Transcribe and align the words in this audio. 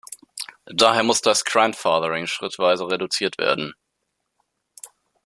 Daher 0.65 1.03
muss 1.03 1.21
das 1.21 1.45
grandfathering 1.45 2.25
schrittweise 2.25 2.89
reduziert 2.89 3.37
werden. 3.37 3.75